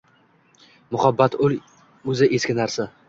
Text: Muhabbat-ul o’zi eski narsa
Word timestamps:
Muhabbat-ul 0.95 1.55
o’zi 2.15 2.31
eski 2.39 2.57
narsa 2.63 2.89